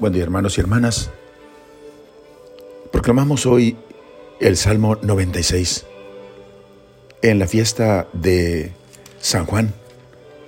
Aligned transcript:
Buen 0.00 0.14
día 0.14 0.22
hermanos 0.22 0.56
y 0.56 0.62
hermanas. 0.62 1.10
Proclamamos 2.90 3.44
hoy 3.44 3.76
el 4.40 4.56
Salmo 4.56 4.96
96 4.96 5.84
en 7.20 7.38
la 7.38 7.46
fiesta 7.46 8.08
de 8.14 8.72
San 9.20 9.44
Juan, 9.44 9.74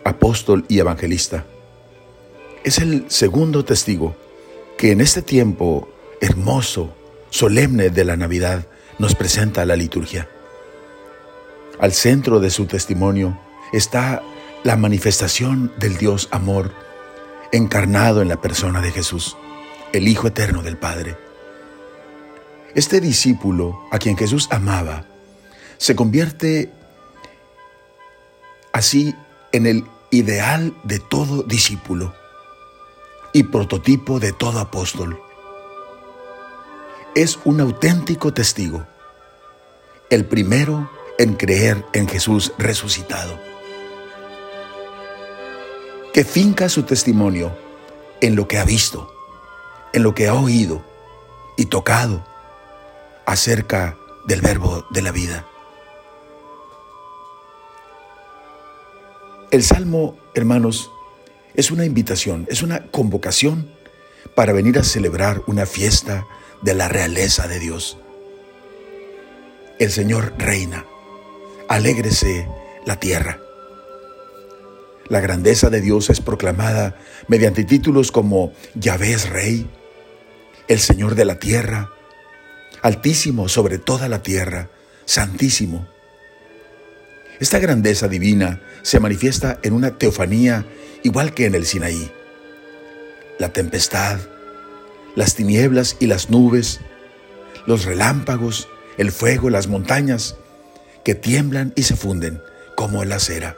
apóstol 0.05 0.65
y 0.69 0.79
evangelista. 0.79 1.45
Es 2.65 2.79
el 2.79 3.05
segundo 3.11 3.63
testigo 3.63 4.17
que 4.79 4.91
en 4.91 5.03
este 5.03 5.21
tiempo 5.21 5.87
hermoso, 6.23 6.95
solemne 7.29 7.91
de 7.91 8.07
la 8.07 8.17
Navidad 8.17 8.67
nos 8.99 9.15
presenta 9.15 9.67
la 9.67 9.77
liturgia. 9.77 10.31
Al 11.79 11.93
centro 11.93 12.41
de 12.41 12.49
su 12.49 12.65
testimonio 12.65 13.39
está 13.75 14.23
la 14.65 14.79
manifestación 14.79 15.75
del 15.79 15.99
Dios 15.99 16.29
amor 16.31 16.73
encarnado 17.53 18.23
en 18.23 18.29
la 18.29 18.41
persona 18.41 18.81
de 18.81 18.91
Jesús, 18.91 19.37
el 19.93 20.09
Hijo 20.09 20.27
eterno 20.27 20.63
del 20.63 20.79
Padre. 20.79 21.17
Este 22.75 23.01
discípulo 23.01 23.79
a 23.91 23.99
quien 23.99 24.17
Jesús 24.17 24.49
amaba 24.51 25.05
se 25.77 25.95
convierte 25.95 26.73
así 28.73 29.15
en 29.53 29.67
el 29.67 29.85
ideal 30.11 30.75
de 30.85 30.99
todo 30.99 31.43
discípulo 31.43 32.15
y 33.35 33.45
prototipo 33.45 34.19
de 34.19 34.33
todo 34.33 34.59
apóstol. 34.59 35.21
Es 37.15 37.39
un 37.45 37.61
auténtico 37.61 38.33
testigo, 38.33 38.87
el 40.09 40.25
primero 40.25 40.91
en 41.19 41.35
creer 41.35 41.85
en 41.93 42.09
Jesús 42.09 42.55
resucitado 42.57 43.52
que 46.13 46.25
finca 46.25 46.69
su 46.69 46.83
testimonio 46.83 47.57
en 48.21 48.37
lo 48.37 48.47
que 48.47 48.59
ha 48.59 48.65
visto, 48.65 49.13
en 49.93 50.03
lo 50.03 50.15
que 50.15 50.29
ha 50.29 50.35
oído 50.35 50.85
y 51.57 51.67
tocado 51.67 52.25
acerca 53.27 53.97
del 54.27 54.41
verbo 54.41 54.85
de 54.91 55.03
la 55.03 55.11
vida. 55.11 55.47
El 59.51 59.63
Salmo, 59.63 60.17
hermanos, 60.35 60.91
es 61.55 61.71
una 61.71 61.85
invitación, 61.85 62.47
es 62.49 62.63
una 62.63 62.87
convocación 62.87 63.71
para 64.35 64.53
venir 64.53 64.79
a 64.79 64.85
celebrar 64.85 65.43
una 65.47 65.67
fiesta 65.67 66.27
de 66.63 66.75
la 66.75 66.89
realeza 66.89 67.49
de 67.49 67.59
Dios. 67.59 67.99
El 69.79 69.91
Señor 69.91 70.35
reina, 70.39 70.87
alégrese 71.69 72.49
la 72.87 72.99
tierra. 72.99 73.42
La 75.09 75.21
grandeza 75.21 75.69
de 75.69 75.81
Dios 75.81 76.11
es 76.11 76.21
proclamada 76.21 76.97
mediante 77.29 77.65
títulos 77.65 78.13
como 78.13 78.53
Yahvé 78.75 79.13
es 79.13 79.29
Rey, 79.29 79.69
el 80.69 80.79
Señor 80.79 81.15
de 81.15 81.25
la 81.25 81.39
tierra, 81.39 81.91
Altísimo 82.83 83.49
sobre 83.49 83.79
toda 83.79 84.09
la 84.09 84.23
tierra, 84.23 84.69
Santísimo. 85.05 85.87
Esta 87.39 87.61
grandeza 87.61 88.09
divina 88.09 88.61
se 88.83 88.99
manifiesta 88.99 89.59
en 89.63 89.73
una 89.73 89.99
teofanía 89.99 90.67
igual 91.05 91.33
que 91.33 91.47
en 91.47 91.55
el 91.55 91.65
Sinaí. 91.65 92.11
La 93.39 93.53
tempestad, 93.53 94.19
las 95.15 95.35
tinieblas 95.35 95.97
y 96.01 96.07
las 96.07 96.31
nubes, 96.31 96.81
los 97.67 97.85
relámpagos, 97.85 98.69
el 98.99 99.13
fuego, 99.13 99.51
las 99.51 99.69
montañas, 99.69 100.37
que 101.05 101.15
tiemblan 101.15 101.73
y 101.77 101.83
se 101.85 101.97
funden 101.97 102.43
como 102.77 103.05
la 103.05 103.19
cera. 103.19 103.57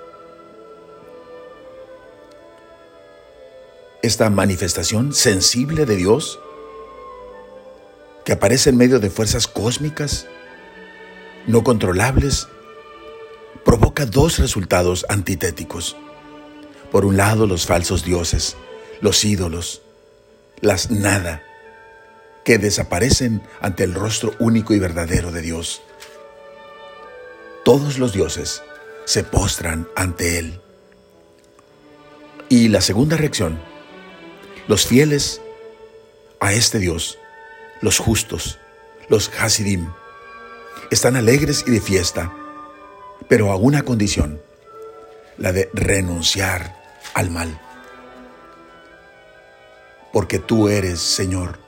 Esta 4.05 4.29
manifestación 4.29 5.15
sensible 5.15 5.87
de 5.87 5.97
Dios 5.97 6.39
que 8.25 8.33
aparece 8.33 8.69
en 8.69 8.77
medio 8.77 9.01
de 9.01 9.09
fuerzas 9.09 9.47
cósmicas 9.47 10.27
no 11.47 11.65
controlables, 11.65 12.49
provoca 13.65 14.05
dos 14.05 14.39
resultados 14.39 15.07
antitéticos. 15.09 15.97
Por 16.91 17.07
un 17.07 17.17
lado, 17.17 17.47
los 17.47 17.67
falsos 17.67 18.05
dioses, 18.05 18.57
los 19.01 19.25
ídolos, 19.25 19.83
las 20.61 20.91
nada, 20.91 21.43
que 22.45 22.59
desaparecen 22.59 23.43
ante 23.61 23.85
el 23.85 23.95
rostro 23.95 24.33
único 24.39 24.75
y 24.75 24.79
verdadero 24.79 25.33
de 25.33 25.41
Dios. 25.41 25.83
Todos 27.65 27.99
los 27.99 28.13
dioses 28.13 28.63
se 29.07 29.25
postran 29.25 29.89
ante 29.97 30.39
Él. 30.39 30.61
Y 32.51 32.69
la 32.69 32.83
segunda 32.83 33.17
reacción 33.17 33.74
los 34.67 34.87
fieles 34.87 35.41
a 36.41 36.53
este 36.53 36.79
Dios, 36.79 37.19
los 37.81 37.99
justos, 37.99 38.59
los 39.09 39.31
Hasidim, 39.39 39.91
están 40.91 41.17
alegres 41.17 41.65
y 41.67 41.71
de 41.71 41.81
fiesta, 41.81 42.33
pero 43.29 43.51
a 43.51 43.57
una 43.57 43.83
condición, 43.83 44.41
la 45.37 45.53
de 45.53 45.69
renunciar 45.75 46.77
al 47.15 47.31
mal. 47.31 47.61
Porque 50.13 50.39
tú 50.39 50.69
eres, 50.69 51.01
Señor, 51.01 51.59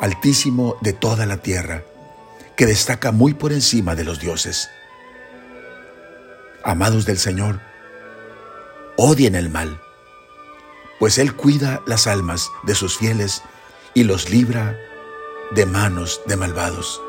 altísimo 0.00 0.76
de 0.80 0.92
toda 0.92 1.26
la 1.26 1.38
tierra, 1.38 1.84
que 2.56 2.66
destaca 2.66 3.12
muy 3.12 3.34
por 3.34 3.52
encima 3.52 3.94
de 3.94 4.04
los 4.04 4.20
dioses. 4.20 4.68
Amados 6.64 7.06
del 7.06 7.18
Señor, 7.18 7.60
odien 8.96 9.34
el 9.34 9.48
mal 9.48 9.80
pues 11.02 11.18
Él 11.18 11.34
cuida 11.34 11.82
las 11.84 12.06
almas 12.06 12.52
de 12.62 12.76
sus 12.76 12.96
fieles 12.96 13.42
y 13.92 14.04
los 14.04 14.30
libra 14.30 14.78
de 15.50 15.66
manos 15.66 16.20
de 16.28 16.36
malvados. 16.36 17.02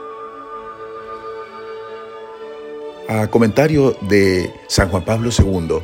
A 3.07 3.27
comentario 3.27 3.95
de 4.01 4.51
San 4.67 4.89
Juan 4.89 5.05
Pablo 5.05 5.29
II, 5.29 5.77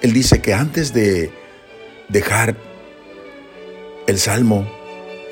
él 0.00 0.12
dice 0.14 0.40
que 0.40 0.54
antes 0.54 0.94
de 0.94 1.30
dejar 2.08 2.56
el 4.06 4.18
Salmo, 4.18 4.66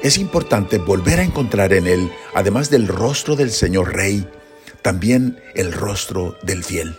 es 0.03 0.19
importante 0.19 0.77
volver 0.77 1.21
a 1.21 1.25
encontrar 1.25 1.73
en 1.73 1.87
él, 1.87 2.13
además 2.35 2.69
del 2.69 2.87
rostro 2.87 3.35
del 3.35 3.51
Señor 3.51 3.95
Rey, 3.95 4.29
también 4.83 5.43
el 5.55 5.73
rostro 5.73 6.37
del 6.43 6.63
fiel, 6.65 6.99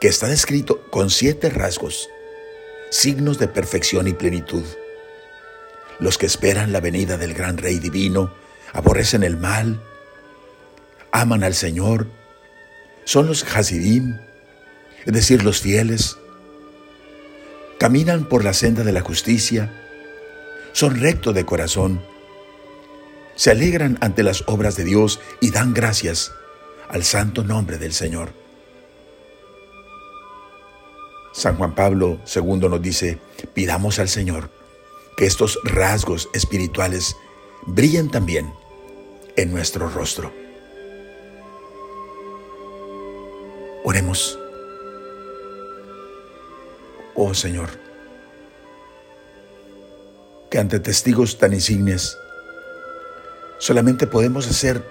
que 0.00 0.06
está 0.06 0.28
descrito 0.28 0.80
con 0.92 1.10
siete 1.10 1.50
rasgos 1.50 2.08
signos 2.90 3.38
de 3.38 3.48
perfección 3.48 4.08
y 4.08 4.12
plenitud. 4.12 4.64
Los 5.98 6.18
que 6.18 6.26
esperan 6.26 6.72
la 6.72 6.80
venida 6.80 7.16
del 7.16 7.34
gran 7.34 7.56
Rey 7.58 7.78
divino 7.78 8.32
aborrecen 8.72 9.22
el 9.22 9.36
mal, 9.36 9.82
aman 11.12 11.42
al 11.42 11.54
Señor, 11.54 12.06
son 13.04 13.26
los 13.26 13.44
Hasidim, 13.44 14.18
es 15.04 15.12
decir, 15.12 15.42
los 15.44 15.60
fieles, 15.60 16.18
caminan 17.78 18.28
por 18.28 18.44
la 18.44 18.52
senda 18.52 18.82
de 18.82 18.92
la 18.92 19.00
justicia, 19.00 19.72
son 20.72 21.00
rectos 21.00 21.34
de 21.34 21.46
corazón, 21.46 22.02
se 23.34 23.50
alegran 23.50 23.98
ante 24.00 24.22
las 24.22 24.44
obras 24.46 24.76
de 24.76 24.84
Dios 24.84 25.20
y 25.40 25.50
dan 25.50 25.72
gracias 25.72 26.32
al 26.88 27.04
santo 27.04 27.44
nombre 27.44 27.78
del 27.78 27.92
Señor. 27.92 28.45
San 31.36 31.58
Juan 31.58 31.74
Pablo 31.74 32.18
II 32.34 32.66
nos 32.70 32.80
dice, 32.80 33.18
pidamos 33.52 33.98
al 33.98 34.08
Señor 34.08 34.48
que 35.18 35.26
estos 35.26 35.58
rasgos 35.64 36.30
espirituales 36.32 37.14
brillen 37.66 38.10
también 38.10 38.50
en 39.36 39.52
nuestro 39.52 39.90
rostro. 39.90 40.32
Oremos. 43.84 44.38
Oh 47.14 47.34
Señor, 47.34 47.68
que 50.50 50.58
ante 50.58 50.80
testigos 50.80 51.36
tan 51.36 51.52
insignes 51.52 52.16
solamente 53.58 54.06
podemos 54.06 54.48
hacer 54.48 54.82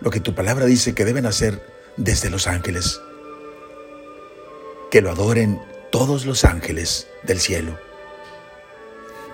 lo 0.00 0.10
que 0.10 0.18
tu 0.18 0.34
palabra 0.34 0.66
dice 0.66 0.92
que 0.92 1.04
deben 1.04 1.26
hacer 1.26 1.64
desde 1.96 2.30
los 2.30 2.48
ángeles, 2.48 3.00
que 4.90 5.00
lo 5.00 5.12
adoren 5.12 5.60
todos 5.94 6.26
los 6.26 6.42
ángeles 6.42 7.06
del 7.22 7.38
cielo. 7.38 7.78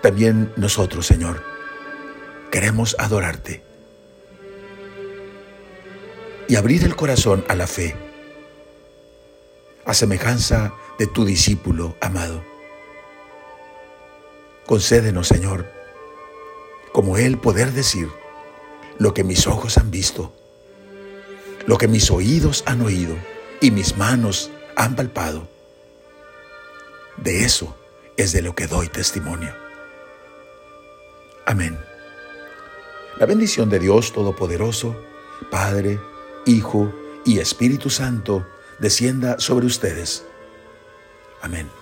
También 0.02 0.52
nosotros, 0.56 1.06
Señor, 1.06 1.42
queremos 2.50 2.96
adorarte 2.98 3.62
y 6.48 6.56
abrir 6.56 6.84
el 6.84 6.96
corazón 6.96 7.46
a 7.48 7.54
la 7.54 7.66
fe, 7.66 7.96
a 9.86 9.94
semejanza 9.94 10.74
de 10.98 11.06
tu 11.06 11.24
discípulo 11.24 11.96
amado. 11.98 12.44
Concédenos, 14.66 15.28
Señor, 15.28 15.64
como 16.92 17.16
Él 17.16 17.38
poder 17.38 17.72
decir 17.72 18.10
lo 18.98 19.14
que 19.14 19.24
mis 19.24 19.46
ojos 19.46 19.78
han 19.78 19.90
visto, 19.90 20.34
lo 21.64 21.78
que 21.78 21.88
mis 21.88 22.10
oídos 22.10 22.64
han 22.66 22.82
oído 22.82 23.16
y 23.62 23.70
mis 23.70 23.96
manos 23.96 24.50
han 24.76 24.94
palpado 24.94 25.48
de 27.22 27.44
eso 27.44 27.76
es 28.16 28.32
de 28.32 28.42
lo 28.42 28.54
que 28.54 28.66
doy 28.66 28.88
testimonio. 28.88 29.54
Amén. 31.46 31.78
La 33.18 33.26
bendición 33.26 33.68
de 33.68 33.78
Dios 33.78 34.12
Todopoderoso, 34.12 34.96
Padre, 35.50 36.00
Hijo 36.46 36.92
y 37.24 37.38
Espíritu 37.38 37.90
Santo, 37.90 38.46
descienda 38.78 39.38
sobre 39.38 39.66
ustedes. 39.66 40.24
Amén. 41.42 41.79